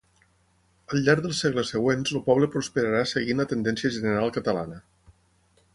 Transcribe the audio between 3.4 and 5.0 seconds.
la tendència general catalana.